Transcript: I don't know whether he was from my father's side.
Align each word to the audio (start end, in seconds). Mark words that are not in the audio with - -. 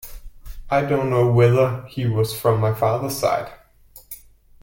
I 0.67 0.81
don't 0.81 1.11
know 1.11 1.31
whether 1.31 1.85
he 1.85 2.07
was 2.07 2.33
from 2.33 2.59
my 2.59 2.73
father's 2.73 3.15
side. 3.19 3.53